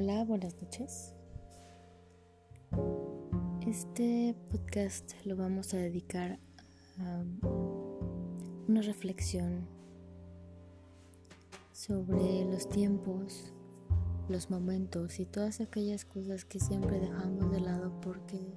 [0.00, 1.12] Hola, buenas noches.
[3.66, 6.38] Este podcast lo vamos a dedicar
[7.00, 7.24] a
[8.68, 9.66] una reflexión
[11.72, 13.52] sobre los tiempos,
[14.28, 18.54] los momentos y todas aquellas cosas que siempre dejamos de lado porque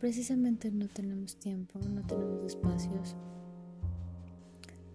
[0.00, 3.16] precisamente no tenemos tiempo, no tenemos espacios,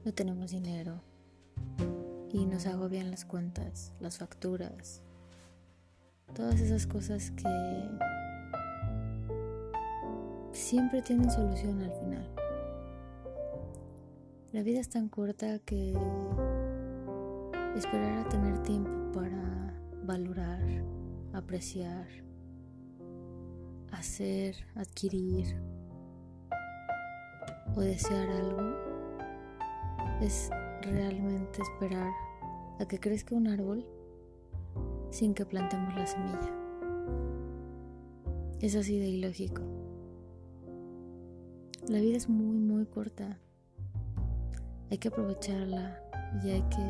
[0.04, 1.00] no tenemos dinero
[2.32, 5.04] y nos agobian las cuentas, las facturas,
[6.34, 7.90] todas esas cosas que
[10.52, 12.30] siempre tienen solución al final.
[14.52, 15.94] La vida es tan corta que
[17.76, 19.74] esperar a tener tiempo para
[20.04, 20.62] valorar,
[21.34, 22.08] apreciar,
[23.92, 25.56] hacer, adquirir
[27.76, 28.62] o desear algo
[30.22, 30.50] es
[30.82, 32.12] realmente esperar
[32.80, 33.86] a que crezca un árbol
[35.14, 36.52] sin que plantemos la semilla.
[38.60, 39.62] Es así de ilógico.
[41.88, 43.40] La vida es muy, muy corta.
[44.90, 46.02] Hay que aprovecharla
[46.44, 46.84] y hay que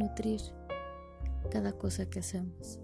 [0.00, 0.40] nutrir
[1.52, 2.80] cada cosa que hacemos,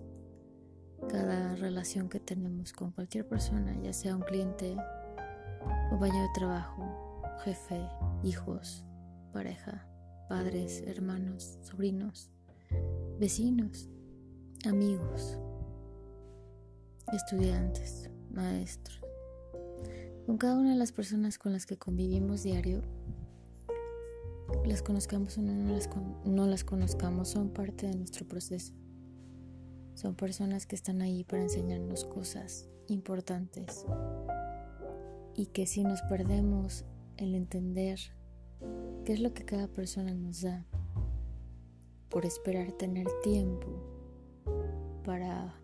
[1.08, 4.76] cada relación que tenemos con cualquier persona, ya sea un cliente,
[5.90, 7.80] compañero de trabajo, jefe,
[8.22, 8.84] hijos,
[9.32, 9.88] pareja,
[10.28, 12.30] padres, hermanos, sobrinos,
[13.18, 13.90] vecinos,
[14.66, 15.38] amigos,
[17.12, 19.00] estudiantes, maestros.
[20.26, 22.82] Con cada una de las personas con las que convivimos diario,
[24.64, 25.88] las conozcamos o no las,
[26.24, 28.72] no las conozcamos, son parte de nuestro proceso.
[29.94, 33.86] Son personas que están ahí para enseñarnos cosas importantes
[35.34, 36.84] y que si nos perdemos
[37.16, 37.98] el entender
[39.04, 40.66] qué es lo que cada persona nos da
[42.08, 43.95] por esperar tener tiempo
[45.06, 45.54] para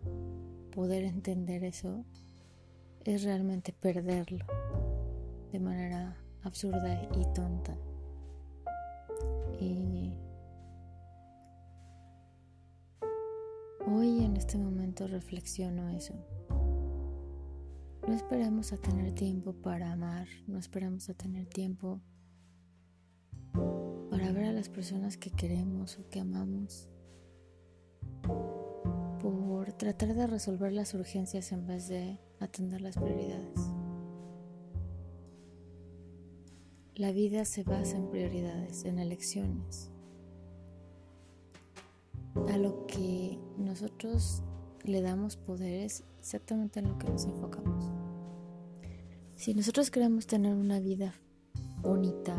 [0.73, 2.05] poder entender eso,
[3.03, 4.45] es realmente perderlo
[5.51, 7.77] de manera absurda y tonta.
[9.59, 10.13] Y
[13.85, 16.13] hoy en este momento reflexiono eso.
[18.07, 21.99] No esperemos a tener tiempo para amar, no esperemos a tener tiempo
[24.09, 26.87] para ver a las personas que queremos o que amamos,
[29.83, 33.59] tratar de resolver las urgencias en vez de atender las prioridades.
[36.95, 39.91] La vida se basa en prioridades, en elecciones.
[42.49, 44.41] A lo que nosotros
[44.85, 47.91] le damos poder es exactamente en lo que nos enfocamos.
[49.35, 51.13] Si nosotros queremos tener una vida
[51.81, 52.37] bonita,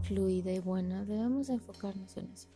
[0.00, 2.48] fluida y buena, debemos enfocarnos en eso.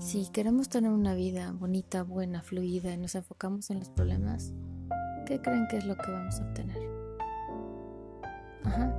[0.00, 4.54] Si queremos tener una vida bonita, buena, fluida y nos enfocamos en los problemas,
[5.26, 6.78] ¿qué creen que es lo que vamos a obtener?
[8.64, 8.96] Ajá,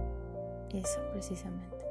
[0.70, 1.84] eso precisamente.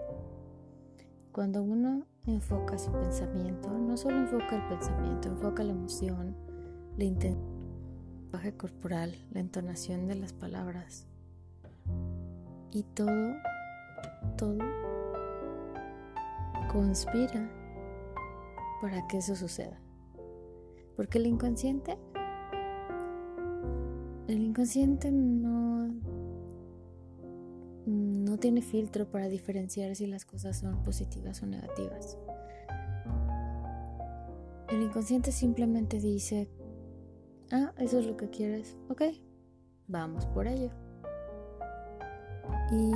[1.33, 6.37] Cuando uno enfoca su pensamiento, no solo enfoca el pensamiento, enfoca la emoción,
[6.97, 11.09] la intención, el lenguaje corporal, la entonación de las palabras.
[12.71, 13.35] Y todo,
[14.37, 14.59] todo
[16.73, 17.60] conspira
[18.81, 19.81] para que eso suceda.
[20.97, 21.97] Porque el inconsciente,
[24.29, 25.89] el inconsciente no,
[27.87, 32.19] no tiene filtro para diferenciar si las cosas son positivas o negativas.
[34.69, 36.49] El inconsciente simplemente dice,
[37.51, 39.03] ah, eso es lo que quieres, ok,
[39.89, 40.71] vamos por ello.
[42.71, 42.93] Y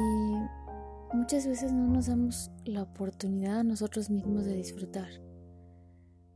[1.16, 5.08] muchas veces no nos damos la oportunidad a nosotros mismos de disfrutar,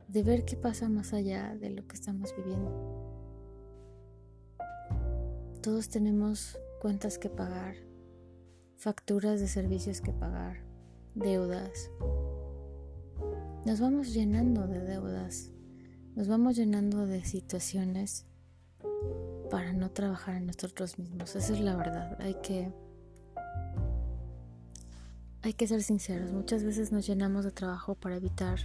[0.09, 2.71] de ver qué pasa más allá de lo que estamos viviendo.
[5.61, 7.75] Todos tenemos cuentas que pagar,
[8.75, 10.63] facturas de servicios que pagar,
[11.13, 11.91] deudas.
[13.65, 15.51] Nos vamos llenando de deudas,
[16.15, 18.25] nos vamos llenando de situaciones
[19.51, 21.35] para no trabajar en nosotros mismos.
[21.35, 22.19] Esa es la verdad.
[22.19, 22.71] Hay que
[25.41, 28.59] hay que ser sinceros, muchas veces nos llenamos de trabajo para evitar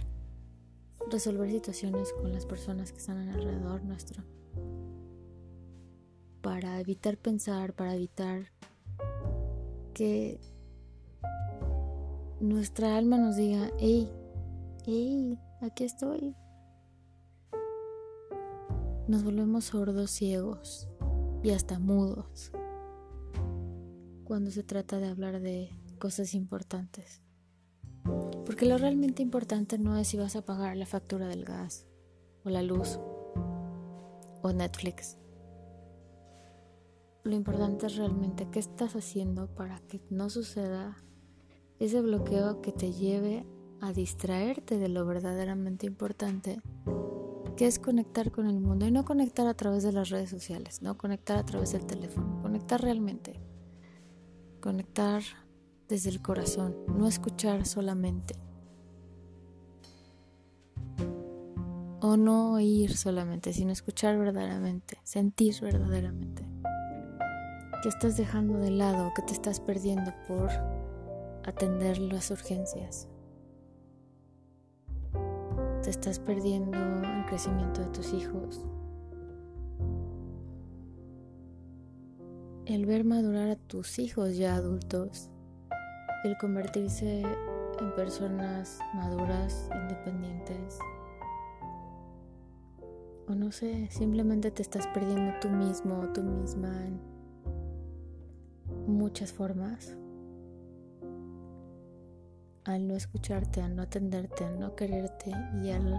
[1.09, 4.23] resolver situaciones con las personas que están alrededor nuestro.
[6.41, 8.51] Para evitar pensar, para evitar
[9.93, 10.39] que
[12.39, 14.09] nuestra alma nos diga, hey,
[14.85, 16.35] hey, aquí estoy.
[19.07, 20.87] Nos volvemos sordos, ciegos
[21.43, 22.51] y hasta mudos
[24.25, 25.69] cuando se trata de hablar de
[25.99, 27.24] cosas importantes.
[28.45, 31.87] Porque lo realmente importante no es si vas a pagar la factura del gas,
[32.43, 32.99] o la luz,
[34.41, 35.17] o Netflix.
[37.23, 40.95] Lo importante es realmente qué estás haciendo para que no suceda
[41.79, 43.47] ese bloqueo que te lleve
[43.81, 46.61] a distraerte de lo verdaderamente importante,
[47.57, 50.81] que es conectar con el mundo y no conectar a través de las redes sociales,
[50.83, 53.39] no conectar a través del teléfono, conectar realmente,
[54.61, 55.23] conectar
[55.87, 58.35] desde el corazón, no escuchar solamente.
[62.01, 66.43] O no oír solamente, sino escuchar verdaderamente, sentir verdaderamente.
[67.81, 70.49] Que estás dejando de lado, que te estás perdiendo por
[71.45, 73.07] atender las urgencias.
[75.83, 78.65] Te estás perdiendo el crecimiento de tus hijos.
[82.65, 85.29] El ver madurar a tus hijos ya adultos.
[86.25, 90.79] El convertirse en personas maduras, independientes.
[93.27, 96.99] O no sé, simplemente te estás perdiendo tú mismo o tú misma en
[98.87, 99.95] muchas formas
[102.63, 105.31] al no escucharte, al no atenderte, al no quererte
[105.61, 105.93] y al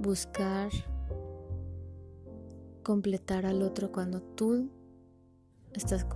[0.00, 0.70] buscar
[2.82, 4.70] completar al otro cuando tú
[5.78, 6.06] estás,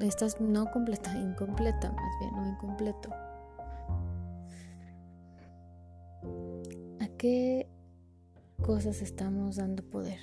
[0.00, 3.10] estás no completa, incompleta más bien, o incompleto.
[7.00, 7.68] ¿A qué
[8.62, 10.20] cosas estamos dando poder?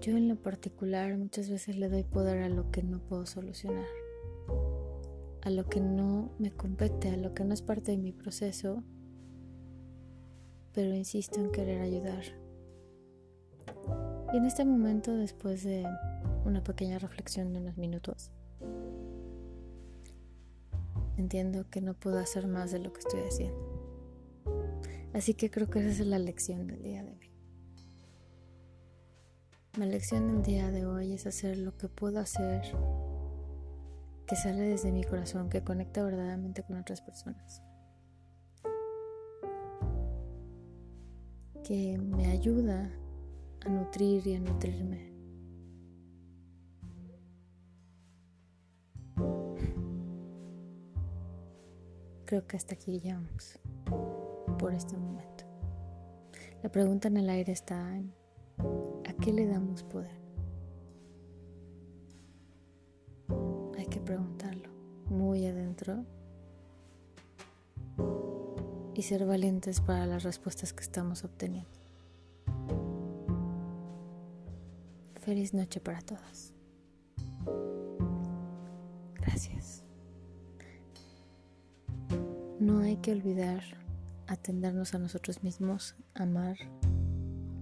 [0.00, 3.84] Yo en lo particular muchas veces le doy poder a lo que no puedo solucionar,
[5.42, 8.82] a lo que no me compete, a lo que no es parte de mi proceso,
[10.72, 12.37] pero insisto en querer ayudar.
[14.32, 15.86] Y en este momento, después de
[16.44, 18.30] una pequeña reflexión de unos minutos,
[21.16, 23.78] entiendo que no puedo hacer más de lo que estoy haciendo.
[25.14, 27.30] Así que creo que esa es la lección del día de hoy.
[29.78, 32.62] Mi lección del día de hoy es hacer lo que puedo hacer
[34.26, 37.62] que sale desde mi corazón, que conecta verdaderamente con otras personas.
[41.64, 42.90] Que me ayuda
[43.64, 45.12] a nutrir y a nutrirme.
[52.24, 53.58] Creo que hasta aquí llegamos
[54.58, 55.44] por este momento.
[56.62, 58.12] La pregunta en el aire está en
[59.08, 60.20] ¿A qué le damos poder?
[63.78, 64.68] Hay que preguntarlo
[65.06, 66.04] muy adentro
[68.94, 71.77] y ser valientes para las respuestas que estamos obteniendo.
[75.28, 76.54] Feliz noche para todos.
[79.16, 79.84] Gracias.
[82.58, 83.62] No hay que olvidar
[84.26, 86.56] atendernos a nosotros mismos, amar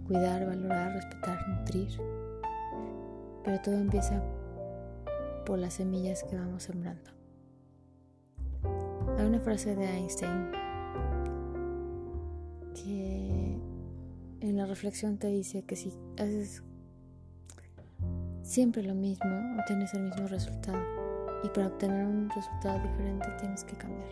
[0.07, 1.89] cuidar, valorar, respetar, nutrir.
[3.45, 4.23] Pero todo empieza
[5.45, 7.11] por las semillas que vamos sembrando.
[9.19, 10.53] Hay una frase de Einstein
[12.77, 13.59] que
[14.39, 16.63] en la reflexión te dice que si haces
[18.47, 20.79] siempre lo mismo, obtienes el mismo resultado.
[21.45, 24.09] Y para obtener un resultado diferente tienes que cambiar.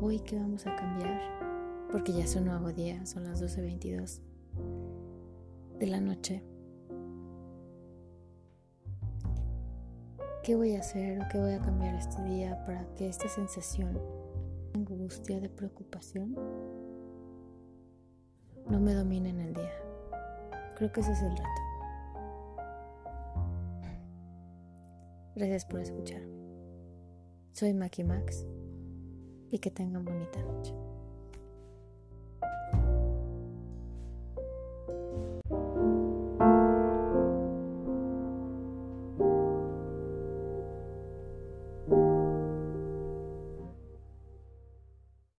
[0.00, 1.44] Hoy, ¿qué vamos a cambiar?
[1.94, 4.18] porque ya es un nuevo día, son las 12.22
[5.78, 6.42] de la noche.
[10.42, 13.96] ¿Qué voy a hacer o qué voy a cambiar este día para que esta sensación
[14.74, 16.34] angustia, de preocupación,
[18.68, 19.83] no me domine en el día?
[20.76, 21.64] Creo que ese es el reto.
[25.36, 26.34] Gracias por escucharme.
[27.52, 28.46] Soy Maki Max
[29.50, 30.74] y que tengan bonita noche.